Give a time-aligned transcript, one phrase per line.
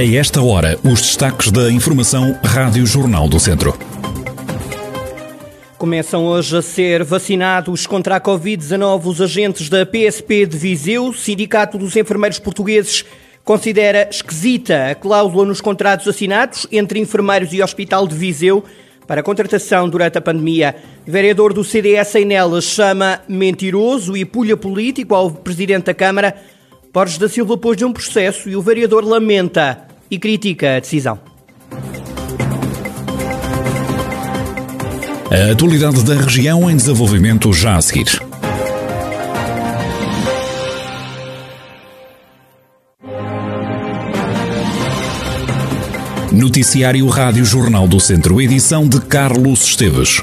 [0.00, 3.78] A esta hora, os destaques da Informação Rádio Jornal do Centro.
[5.76, 11.08] Começam hoje a ser vacinados contra a Covid-19 os agentes da PSP de Viseu.
[11.08, 13.04] O Sindicato dos Enfermeiros Portugueses
[13.44, 18.64] considera esquisita a cláusula nos contratos assinados entre enfermeiros e Hospital de Viseu
[19.06, 20.76] para a contratação durante a pandemia.
[21.04, 26.36] Vereador do CDS em Nelas chama mentiroso e pulha político ao presidente da Câmara.
[26.90, 31.18] Borges da Silva pôs de um processo e o vereador lamenta e critica a decisão.
[35.30, 38.20] A atualidade da região em desenvolvimento já a seguir.
[46.32, 50.22] Noticiário Rádio Jornal do Centro, edição de Carlos Esteves.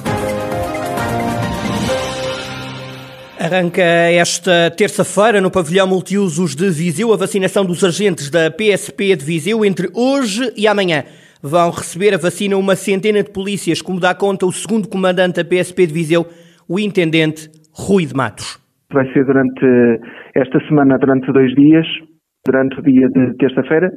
[3.39, 9.23] Arranca esta terça-feira no pavilhão multiusos de Viseu a vacinação dos agentes da PSP de
[9.23, 11.03] Viseu entre hoje e amanhã.
[11.41, 15.45] Vão receber a vacina uma centena de polícias, como dá conta o segundo comandante da
[15.45, 16.25] PSP de Viseu,
[16.67, 18.57] o intendente Rui de Matos.
[18.91, 20.01] Vai ser durante
[20.33, 21.85] esta semana, durante dois dias,
[22.43, 23.91] durante o dia de terça-feira,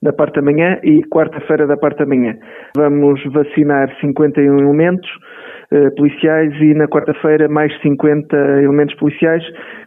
[0.00, 2.34] da parte da manhã, e quarta-feira da parte da manhã.
[2.76, 5.10] Vamos vacinar 51 elementos
[5.96, 9.42] policiais e na quarta-feira mais 50 elementos policiais,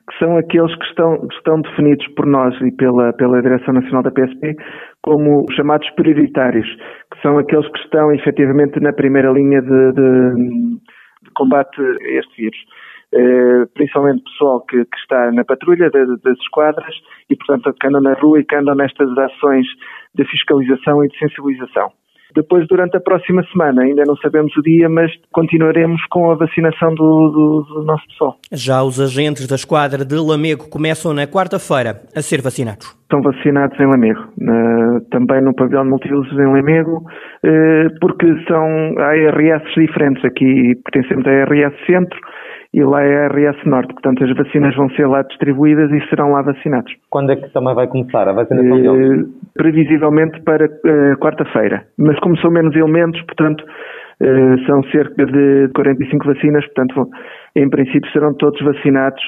[0.09, 4.11] que são aqueles que estão, estão definidos por nós e pela, pela Direção Nacional da
[4.11, 4.55] PSP
[5.01, 6.67] como chamados prioritários,
[7.13, 10.35] que são aqueles que estão efetivamente na primeira linha de, de,
[11.23, 12.57] de combate a este vírus.
[13.13, 16.93] Eh, principalmente pessoal que, que, está na patrulha das, das esquadras
[17.29, 19.65] e, portanto, que andam na rua e que andam nestas ações
[20.13, 21.89] de fiscalização e de sensibilização.
[22.35, 26.93] Depois, durante a próxima semana, ainda não sabemos o dia, mas continuaremos com a vacinação
[26.93, 28.35] do, do, do nosso pessoal.
[28.51, 32.95] Já os agentes da esquadra de Lamego começam na quarta-feira a ser vacinados.
[33.03, 34.21] Estão vacinados em Lamego,
[35.09, 37.03] também no pavilhão de multiusos em Lamego,
[37.43, 38.65] eh, porque são
[38.97, 40.23] ARS diferentes.
[40.25, 42.19] Aqui pertencemos a ARS Centro,
[42.77, 43.91] e lá é a RS Norte.
[43.91, 46.93] Portanto, as vacinas vão ser lá distribuídas e serão lá vacinados.
[47.09, 51.87] Quando é que também vai começar a vacinação uh, Previsivelmente para uh, quarta-feira.
[51.97, 57.09] Mas como são menos elementos, portanto, uh, são cerca de 45 vacinas, portanto,
[57.55, 59.23] em princípio serão todos vacinados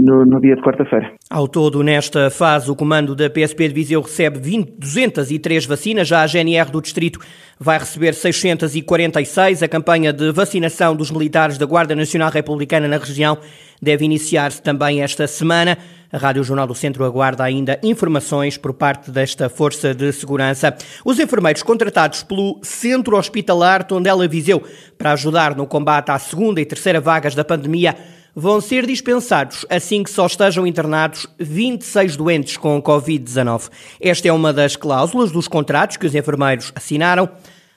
[0.00, 1.12] no, no, dia de quarta-feira.
[1.30, 6.22] Ao todo, nesta fase, o comando da PSP de Viseu recebe 20, 203 vacinas, já
[6.22, 7.20] a GNR do Distrito
[7.58, 9.62] vai receber 646.
[9.62, 13.38] A campanha de vacinação dos militares da Guarda Nacional Republicana na região
[13.80, 15.78] deve iniciar-se também esta semana.
[16.10, 20.74] A Rádio Jornal do Centro aguarda ainda informações por parte desta Força de Segurança.
[21.04, 24.62] Os enfermeiros contratados pelo Centro Hospitalar Tondela Viseu
[24.96, 27.94] para ajudar no combate à segunda e terceira vagas da pandemia
[28.40, 33.68] vão ser dispensados assim que só estejam internados 26 doentes com Covid-19.
[34.00, 37.28] Esta é uma das cláusulas dos contratos que os enfermeiros assinaram.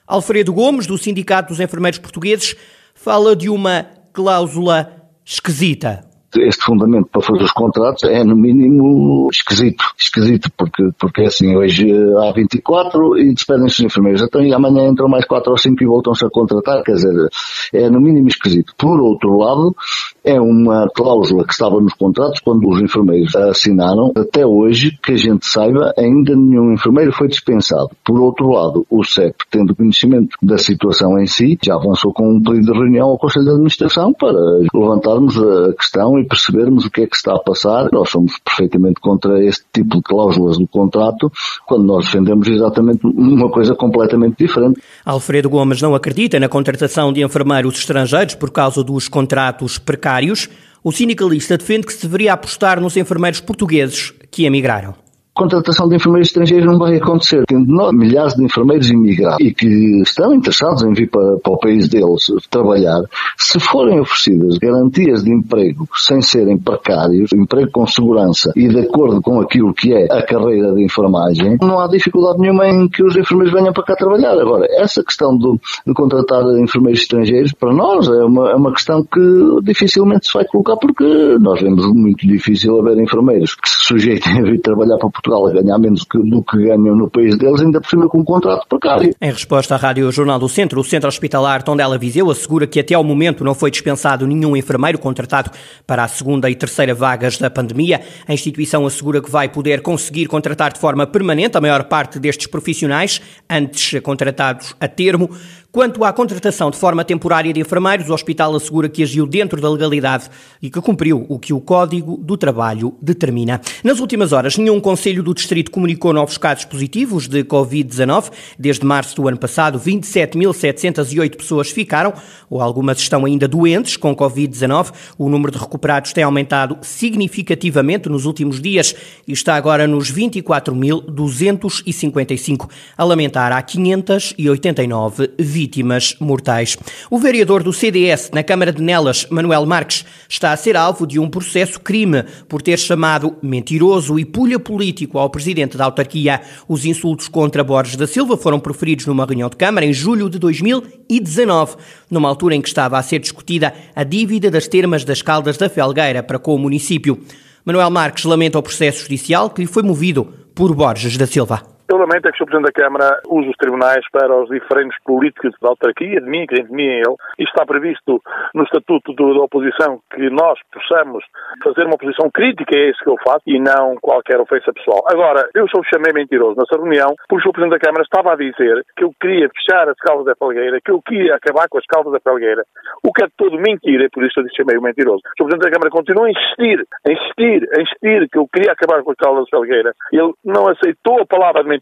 [0.05, 2.55] Alfredo Gomes, do Sindicato dos Enfermeiros Portugueses,
[2.93, 9.83] fala de uma cláusula esquisita este fundamento para fazer os contratos é no mínimo esquisito.
[9.97, 11.87] Esquisito porque, porque é assim, hoje
[12.17, 14.21] há 24 e despedem-se os enfermeiros.
[14.21, 16.83] Então e amanhã entram mais 4 ou 5 e voltam-se a contratar.
[16.83, 17.29] Quer dizer,
[17.73, 18.73] é no mínimo esquisito.
[18.77, 19.75] Por outro lado,
[20.23, 24.11] é uma cláusula que estava nos contratos quando os enfermeiros assinaram.
[24.15, 27.89] Até hoje, que a gente saiba, ainda nenhum enfermeiro foi dispensado.
[28.05, 32.41] Por outro lado, o CEP, tendo conhecimento da situação em si, já avançou com um
[32.41, 34.37] pedido de reunião ao Conselho de Administração para
[34.73, 37.89] levantarmos a questão e percebermos o que é que está a passar.
[37.91, 41.31] Nós somos perfeitamente contra este tipo de cláusulas do contrato,
[41.65, 44.81] quando nós defendemos exatamente uma coisa completamente diferente.
[45.05, 50.49] Alfredo Gomes não acredita na contratação de enfermeiros estrangeiros por causa dos contratos precários.
[50.83, 54.95] O sindicalista defende que se deveria apostar nos enfermeiros portugueses que emigraram
[55.33, 57.43] contratação de enfermeiros estrangeiros não vai acontecer.
[57.51, 61.87] Nós, milhares de enfermeiros imigrados e que estão interessados em vir para, para, o país
[61.87, 63.01] deles trabalhar,
[63.37, 69.21] se forem oferecidas garantias de emprego sem serem precários, emprego com segurança e de acordo
[69.21, 73.15] com aquilo que é a carreira de enfermagem, não há dificuldade nenhuma em que os
[73.15, 74.33] enfermeiros venham para cá trabalhar.
[74.33, 79.03] Agora, essa questão do, de contratar enfermeiros estrangeiros, para nós, é uma, é uma questão
[79.03, 79.21] que
[79.63, 81.03] dificilmente se vai colocar porque
[81.39, 85.61] nós vemos muito difícil haver enfermeiros que se sujeitem a vir trabalhar para Portugal a
[85.61, 89.13] ganhar menos do que ganham no país deles, ainda por cima com um contrato precário.
[89.21, 92.95] Em resposta à Rádio Jornal do Centro, o Centro Hospitalar Tondela Viseu assegura que até
[92.95, 95.51] ao momento não foi dispensado nenhum enfermeiro contratado
[95.85, 98.01] para a segunda e terceira vagas da pandemia.
[98.27, 102.47] A instituição assegura que vai poder conseguir contratar de forma permanente a maior parte destes
[102.47, 105.29] profissionais, antes contratados a termo.
[105.71, 109.69] Quanto à contratação de forma temporária de enfermeiros, o hospital assegura que agiu dentro da
[109.69, 110.29] legalidade
[110.61, 113.61] e que cumpriu o que o Código do Trabalho determina.
[113.81, 118.31] Nas últimas horas, nenhum Conselho do Distrito comunicou novos casos positivos de Covid-19.
[118.59, 122.13] Desde março do ano passado, 27.708 pessoas ficaram
[122.49, 124.91] ou algumas estão ainda doentes com Covid-19.
[125.17, 128.93] O número de recuperados tem aumentado significativamente nos últimos dias
[129.25, 132.69] e está agora nos 24.255.
[132.97, 136.75] A lamentar, há 589 vítimas vítimas mortais.
[137.07, 141.19] O vereador do CDS na Câmara de Nelas, Manuel Marques, está a ser alvo de
[141.19, 146.41] um processo crime por ter chamado mentiroso e pulha político ao presidente da autarquia.
[146.67, 150.39] Os insultos contra Borges da Silva foram proferidos numa reunião de Câmara em julho de
[150.39, 151.75] 2019,
[152.09, 155.69] numa altura em que estava a ser discutida a dívida das termas das Caldas da
[155.69, 157.23] Felgueira para com o município.
[157.63, 160.25] Manuel Marques lamenta o processo judicial que lhe foi movido
[160.55, 161.70] por Borges da Silva.
[161.91, 162.45] Eu lamento é que o Sr.
[162.45, 166.63] Presidente da Câmara use os tribunais para os diferentes políticos da autarquia, de mim, de
[166.71, 167.15] mim e ele.
[167.37, 168.21] Isto está previsto
[168.55, 171.21] no Estatuto do, da Oposição que nós possamos
[171.61, 175.03] fazer uma oposição crítica, é isso que eu faço, e não qualquer ofensa pessoal.
[175.11, 177.51] Agora, eu só chamei mentiroso nessa reunião porque o.
[177.51, 180.91] Presidente da Câmara estava a dizer que eu queria fechar as caldas da Felgueira, que
[180.91, 182.63] eu queria acabar com as caldas da Felgueira,
[183.03, 185.19] o que é todo mentira, e por isso eu disse chamei o mentiroso.
[185.19, 185.43] O.
[185.43, 189.11] Presidente da Câmara continua a insistir, a insistir, a insistir que eu queria acabar com
[189.11, 189.91] as caldas da Felgueira.
[190.13, 191.80] Ele não aceitou a palavra de mentiroso,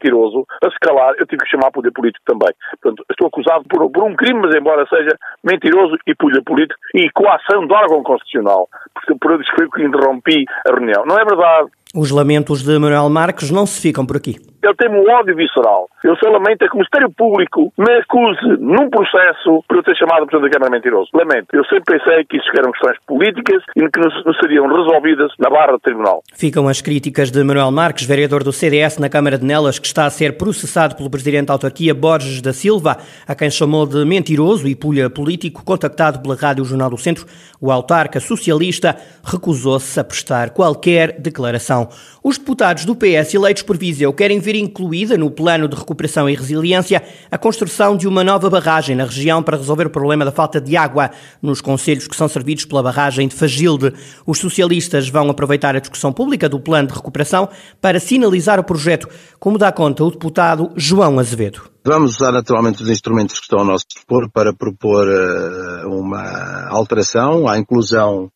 [0.62, 2.52] a escalar, eu tive que chamar poder político também.
[2.80, 7.10] Portanto, estou acusado por, por um crime, mas embora seja mentiroso e poder político e
[7.10, 11.04] coação do órgão constitucional, porque por isso foi que interrompi a reunião.
[11.04, 11.70] Não é verdade.
[11.92, 14.36] Os lamentos de Manuel Marques não se ficam por aqui.
[14.62, 15.88] Eu tenho um ódio visceral.
[16.04, 19.96] Eu só lamento é que o Ministério Público me acuse num processo por eu ter
[19.96, 21.08] chamado o Presidente da Câmara mentiroso.
[21.14, 21.48] Lamento.
[21.52, 25.72] Eu sempre pensei que isso eram questões políticas e que não seriam resolvidas na barra
[25.72, 26.22] do Tribunal.
[26.34, 30.04] Ficam as críticas de Manuel Marques, vereador do CDS na Câmara de Nelas, que está
[30.04, 34.68] a ser processado pelo Presidente da Autarquia, Borges da Silva, a quem chamou de mentiroso
[34.68, 37.26] e pulha político, contactado pela Rádio Jornal do Centro.
[37.60, 38.94] O autarca socialista
[39.24, 41.79] recusou-se a prestar qualquer declaração.
[42.22, 46.34] Os deputados do PS eleitos por Viseu querem ver incluída no plano de recuperação e
[46.34, 50.60] resiliência a construção de uma nova barragem na região para resolver o problema da falta
[50.60, 51.10] de água
[51.40, 53.92] nos conselhos que são servidos pela barragem de Fagilde.
[54.26, 57.48] Os socialistas vão aproveitar a discussão pública do plano de recuperação
[57.80, 61.62] para sinalizar o projeto, como dá conta o deputado João Azevedo.
[61.84, 67.48] Vamos usar naturalmente os instrumentos que estão ao nosso dispor para propor uh, uma alteração
[67.48, 68.30] à inclusão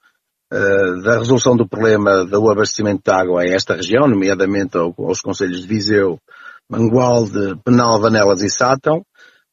[1.03, 5.63] da resolução do problema do abastecimento de água a esta região, nomeadamente ao, aos conselhos
[5.63, 6.19] de Viseu,
[6.71, 9.05] Mangualde, Penal, Vanelas e Sátão,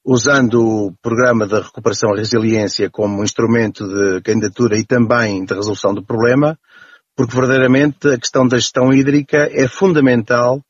[0.05, 5.93] usando o programa de recuperação e resiliência como instrumento de candidatura e também de resolução
[5.93, 6.57] do problema,
[7.15, 10.61] porque verdadeiramente a questão da gestão hídrica é fundamental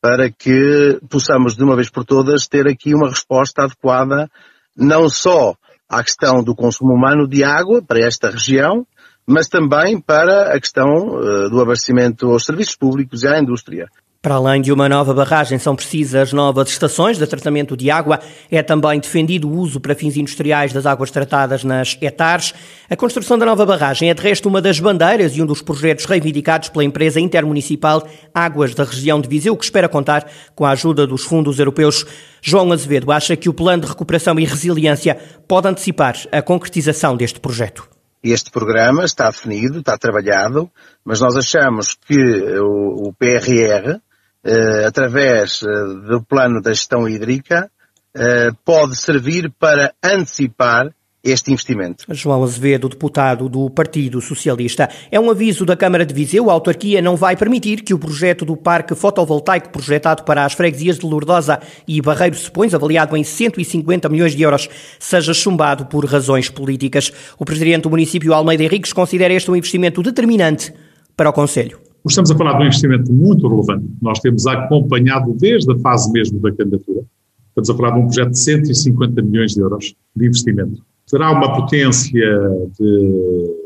[0.00, 4.28] para que possamos de uma vez por todas ter aqui uma resposta adequada
[4.76, 5.54] não só
[5.88, 8.86] à questão do consumo humano de água para esta região,
[9.26, 13.88] mas também para a questão uh, do abastecimento aos serviços públicos e à indústria.
[14.22, 18.20] Para além de uma nova barragem, são precisas novas estações de tratamento de água.
[18.48, 22.54] É também defendido o uso para fins industriais das águas tratadas nas hectares.
[22.88, 26.04] A construção da nova barragem é, de resto, uma das bandeiras e um dos projetos
[26.04, 31.04] reivindicados pela empresa intermunicipal Águas da região de Viseu, que espera contar com a ajuda
[31.04, 32.06] dos fundos europeus.
[32.40, 35.18] João Azevedo acha que o plano de recuperação e resiliência
[35.48, 37.88] pode antecipar a concretização deste projeto.
[38.22, 40.70] Este programa está definido, está trabalhado,
[41.04, 42.16] mas nós achamos que
[42.60, 44.00] o, o PRR,
[44.44, 45.66] eh, através eh,
[46.08, 47.68] do plano da gestão hídrica,
[48.14, 52.04] eh, pode servir para antecipar este investimento.
[52.10, 54.88] João Azevedo, deputado do Partido Socialista.
[55.10, 56.50] É um aviso da Câmara de Viseu.
[56.50, 60.98] A autarquia não vai permitir que o projeto do parque fotovoltaico projetado para as freguesias
[60.98, 66.48] de Lourdosa e Barreiro Sepões, avaliado em 150 milhões de euros, seja chumbado por razões
[66.48, 67.12] políticas.
[67.38, 70.74] O presidente do município, Almeida Henriques, considera este um investimento determinante
[71.16, 71.78] para o Conselho.
[72.08, 73.86] Estamos a falar de um investimento muito relevante.
[74.00, 77.02] Nós temos acompanhado desde a fase mesmo da candidatura.
[77.50, 81.54] Estamos a falar de um projeto de 150 milhões de euros de investimento terá uma
[81.54, 82.38] potência
[82.78, 83.56] de,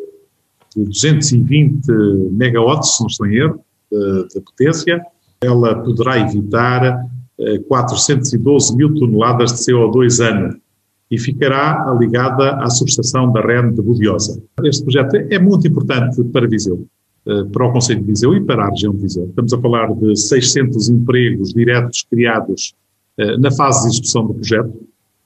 [0.77, 1.87] de 220
[2.33, 5.05] megawatts, se não estou em erro, de, de potência.
[5.41, 7.07] Ela poderá evitar
[7.69, 10.57] 412 eh, mil toneladas de CO2 ano
[11.11, 14.43] e ficará ligada à subestação da REN de Budiosa.
[14.65, 16.87] Este projeto é muito importante para Viseu,
[17.27, 19.27] eh, para o Conselho de Viseu e para a região de Viseu.
[19.27, 22.75] Estamos a falar de 600 empregos diretos criados
[23.19, 24.73] eh, na fase de execução do projeto,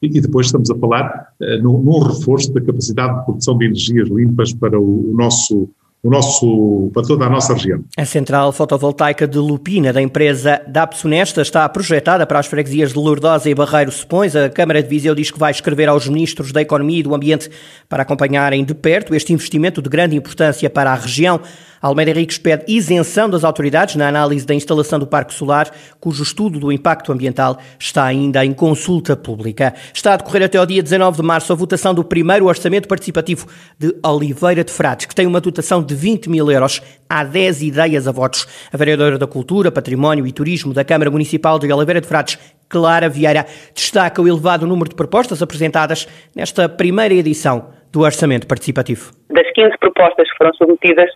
[0.02, 4.52] e, depois estamos a falar uh, num, reforço da capacidade de produção de energias limpas
[4.52, 5.68] para o, o nosso
[6.02, 7.84] o nosso, para toda a nossa região.
[7.96, 13.50] A central fotovoltaica de Lupina, da empresa Dapsonesta, está projetada para as freguesias de Lourdosa
[13.50, 14.34] e Barreiro Sepões.
[14.34, 17.50] A Câmara de Viseu diz que vai escrever aos ministros da Economia e do Ambiente
[17.86, 21.38] para acompanharem de perto este investimento de grande importância para a região.
[21.80, 26.60] Almeida Henriques pede isenção das autoridades na análise da instalação do Parque Solar, cujo estudo
[26.60, 29.72] do impacto ambiental está ainda em consulta pública.
[29.94, 33.46] Está a decorrer até ao dia 19 de março a votação do primeiro orçamento participativo
[33.78, 36.82] de Oliveira de Frades, que tem uma dotação de 20 mil euros.
[37.08, 38.46] Há 10 ideias a votos.
[38.70, 43.08] A vereadora da Cultura, Património e Turismo da Câmara Municipal de Oliveira de Frades, Clara
[43.08, 46.06] Vieira, destaca o elevado número de propostas apresentadas
[46.36, 49.12] nesta primeira edição do Orçamento Participativo.
[49.30, 51.10] Das 15 propostas que foram submetidas,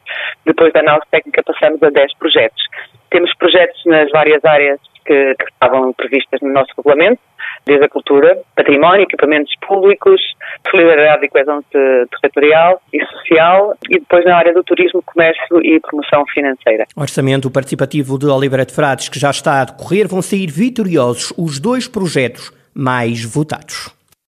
[0.45, 2.63] depois da análise técnica passamos a 10 projetos.
[3.11, 7.21] Temos projetos nas várias áreas que, que estavam previstas no nosso regulamento,
[7.67, 10.21] desde a cultura, património, equipamentos públicos,
[10.71, 16.25] solidariedade e coesão territorial e social e depois na área do turismo, comércio e promoção
[16.27, 16.87] financeira.
[16.97, 21.59] Orçamento participativo de Oliveira de Frades, que já está a decorrer, vão sair vitoriosos os
[21.59, 23.95] dois projetos mais votados.